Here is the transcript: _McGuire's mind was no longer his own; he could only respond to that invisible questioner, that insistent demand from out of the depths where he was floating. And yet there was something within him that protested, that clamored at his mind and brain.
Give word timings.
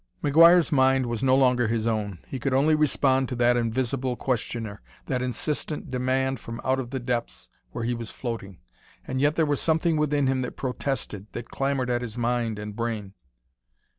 _McGuire's 0.31 0.71
mind 0.71 1.05
was 1.05 1.23
no 1.23 1.35
longer 1.35 1.67
his 1.67 1.85
own; 1.85 2.17
he 2.25 2.39
could 2.39 2.55
only 2.55 2.73
respond 2.73 3.29
to 3.29 3.35
that 3.35 3.55
invisible 3.55 4.15
questioner, 4.15 4.81
that 5.05 5.21
insistent 5.21 5.91
demand 5.91 6.39
from 6.39 6.59
out 6.65 6.79
of 6.79 6.89
the 6.89 6.99
depths 6.99 7.49
where 7.71 7.83
he 7.83 7.93
was 7.93 8.09
floating. 8.09 8.57
And 9.05 9.21
yet 9.21 9.35
there 9.35 9.45
was 9.45 9.61
something 9.61 9.97
within 9.97 10.25
him 10.25 10.41
that 10.41 10.57
protested, 10.57 11.27
that 11.33 11.51
clamored 11.51 11.91
at 11.91 12.01
his 12.01 12.17
mind 12.17 12.57
and 12.57 12.75
brain. 12.75 13.13